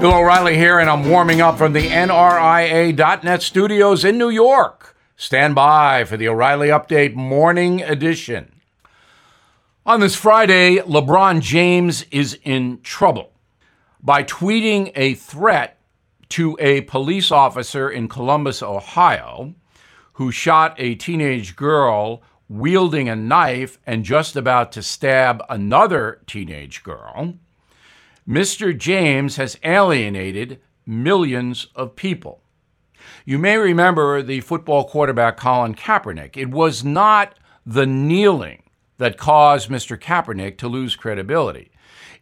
Bill 0.00 0.12
O'Reilly 0.12 0.56
here, 0.58 0.78
and 0.78 0.90
I'm 0.90 1.08
warming 1.08 1.40
up 1.40 1.56
from 1.56 1.72
the 1.72 1.88
NRIA.net 1.88 3.42
studios 3.42 4.04
in 4.04 4.18
New 4.18 4.28
York. 4.28 4.94
Stand 5.16 5.54
by 5.54 6.04
for 6.04 6.18
the 6.18 6.28
O'Reilly 6.28 6.68
Update 6.68 7.14
Morning 7.14 7.82
Edition. 7.82 8.60
On 9.86 10.00
this 10.00 10.14
Friday, 10.14 10.76
LeBron 10.80 11.40
James 11.40 12.02
is 12.10 12.38
in 12.44 12.82
trouble 12.82 13.32
by 14.02 14.22
tweeting 14.22 14.92
a 14.94 15.14
threat 15.14 15.78
to 16.28 16.58
a 16.60 16.82
police 16.82 17.30
officer 17.30 17.88
in 17.88 18.06
Columbus, 18.06 18.62
Ohio, 18.62 19.54
who 20.12 20.30
shot 20.30 20.74
a 20.76 20.94
teenage 20.96 21.56
girl 21.56 22.22
wielding 22.50 23.08
a 23.08 23.16
knife 23.16 23.78
and 23.86 24.04
just 24.04 24.36
about 24.36 24.72
to 24.72 24.82
stab 24.82 25.42
another 25.48 26.20
teenage 26.26 26.82
girl. 26.82 27.38
Mr. 28.28 28.76
James 28.76 29.36
has 29.36 29.56
alienated 29.62 30.60
millions 30.84 31.68
of 31.76 31.94
people. 31.94 32.42
You 33.24 33.38
may 33.38 33.56
remember 33.56 34.20
the 34.20 34.40
football 34.40 34.84
quarterback 34.84 35.36
Colin 35.36 35.76
Kaepernick. 35.76 36.36
It 36.36 36.50
was 36.50 36.82
not 36.82 37.38
the 37.64 37.86
kneeling 37.86 38.64
that 38.98 39.16
caused 39.18 39.68
Mr. 39.68 40.00
Kaepernick 40.00 40.56
to 40.58 40.68
lose 40.68 40.96
credibility. 40.96 41.70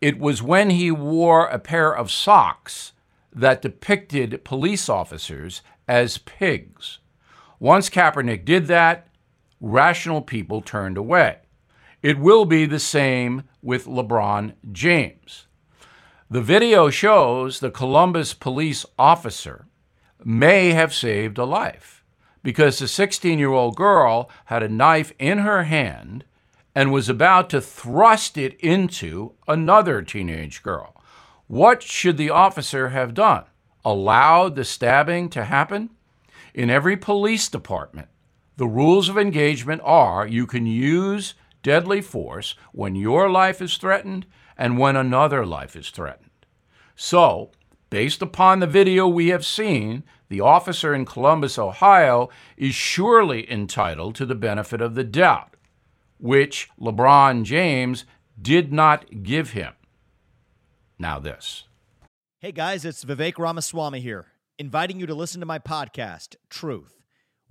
It 0.00 0.18
was 0.18 0.42
when 0.42 0.70
he 0.70 0.90
wore 0.90 1.46
a 1.46 1.60
pair 1.60 1.94
of 1.94 2.10
socks 2.10 2.92
that 3.32 3.62
depicted 3.62 4.44
police 4.44 4.88
officers 4.88 5.62
as 5.86 6.18
pigs. 6.18 6.98
Once 7.60 7.88
Kaepernick 7.88 8.44
did 8.44 8.66
that, 8.66 9.06
rational 9.60 10.20
people 10.20 10.60
turned 10.60 10.96
away. 10.96 11.38
It 12.02 12.18
will 12.18 12.44
be 12.44 12.66
the 12.66 12.80
same 12.80 13.44
with 13.62 13.86
LeBron 13.86 14.54
James. 14.72 15.46
The 16.32 16.40
video 16.40 16.88
shows 16.88 17.60
the 17.60 17.70
Columbus 17.70 18.32
police 18.32 18.86
officer 18.98 19.66
may 20.24 20.70
have 20.70 20.94
saved 20.94 21.36
a 21.36 21.44
life 21.44 22.02
because 22.42 22.78
the 22.78 22.88
16 22.88 23.38
year 23.38 23.50
old 23.50 23.76
girl 23.76 24.30
had 24.46 24.62
a 24.62 24.68
knife 24.70 25.12
in 25.18 25.40
her 25.40 25.64
hand 25.64 26.24
and 26.74 26.90
was 26.90 27.10
about 27.10 27.50
to 27.50 27.60
thrust 27.60 28.38
it 28.38 28.58
into 28.60 29.34
another 29.46 30.00
teenage 30.00 30.62
girl. 30.62 30.96
What 31.48 31.82
should 31.82 32.16
the 32.16 32.30
officer 32.30 32.88
have 32.88 33.12
done? 33.12 33.44
Allowed 33.84 34.56
the 34.56 34.64
stabbing 34.64 35.28
to 35.28 35.44
happen? 35.44 35.90
In 36.54 36.70
every 36.70 36.96
police 36.96 37.50
department, 37.50 38.08
the 38.56 38.66
rules 38.66 39.10
of 39.10 39.18
engagement 39.18 39.82
are 39.84 40.26
you 40.26 40.46
can 40.46 40.64
use 40.64 41.34
deadly 41.62 42.00
force 42.00 42.54
when 42.72 42.94
your 42.94 43.30
life 43.30 43.62
is 43.62 43.76
threatened 43.76 44.26
and 44.56 44.78
when 44.78 44.96
another 44.96 45.46
life 45.46 45.74
is 45.76 45.90
threatened. 45.90 46.30
So, 46.94 47.50
based 47.90 48.22
upon 48.22 48.60
the 48.60 48.66
video 48.66 49.08
we 49.08 49.28
have 49.28 49.44
seen, 49.44 50.04
the 50.28 50.40
officer 50.40 50.94
in 50.94 51.04
Columbus, 51.04 51.58
Ohio, 51.58 52.30
is 52.56 52.74
surely 52.74 53.50
entitled 53.50 54.14
to 54.16 54.26
the 54.26 54.34
benefit 54.34 54.80
of 54.80 54.94
the 54.94 55.04
doubt, 55.04 55.56
which 56.18 56.70
LeBron 56.80 57.44
James 57.44 58.04
did 58.40 58.72
not 58.72 59.22
give 59.22 59.50
him. 59.50 59.72
Now, 60.98 61.18
this. 61.18 61.64
Hey 62.40 62.52
guys, 62.52 62.84
it's 62.84 63.04
Vivek 63.04 63.38
Ramaswamy 63.38 64.00
here, 64.00 64.26
inviting 64.58 64.98
you 64.98 65.06
to 65.06 65.14
listen 65.14 65.40
to 65.40 65.46
my 65.46 65.58
podcast, 65.58 66.36
Truth. 66.48 67.01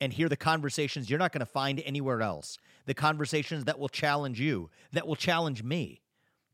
and 0.00 0.12
hear 0.12 0.28
the 0.28 0.36
conversations 0.36 1.10
you're 1.10 1.18
not 1.18 1.32
going 1.32 1.40
to 1.40 1.46
find 1.46 1.82
anywhere 1.84 2.22
else, 2.22 2.58
the 2.86 2.94
conversations 2.94 3.64
that 3.64 3.78
will 3.78 3.88
challenge 3.88 4.40
you, 4.40 4.70
that 4.92 5.06
will 5.06 5.16
challenge 5.16 5.62
me, 5.62 6.00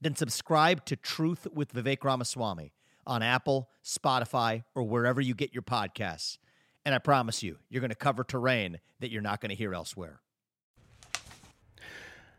then 0.01 0.15
subscribe 0.15 0.85
to 0.87 0.97
Truth 0.97 1.47
with 1.53 1.73
Vivek 1.73 2.05
Ramaswamy 2.05 2.73
on 3.07 3.23
Apple, 3.23 3.69
Spotify, 3.85 4.65
or 4.75 4.83
wherever 4.83 5.21
you 5.21 5.35
get 5.35 5.53
your 5.53 5.63
podcasts. 5.63 6.39
And 6.85 6.95
I 6.95 6.99
promise 6.99 7.43
you, 7.43 7.59
you're 7.69 7.81
going 7.81 7.91
to 7.91 7.97
cover 7.97 8.25
terrain 8.25 8.81
that 9.01 9.11
you're 9.11 9.23
not 9.23 9.41
going 9.41 9.51
to 9.51 9.55
hear 9.55 9.75
elsewhere. 9.75 10.21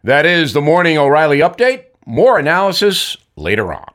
That 0.03 0.25
is 0.25 0.53
the 0.53 0.61
Morning 0.61 0.97
O'Reilly 0.97 1.39
Update. 1.39 1.85
More 2.05 2.37
analysis 2.37 3.17
later 3.35 3.73
on. 3.73 3.94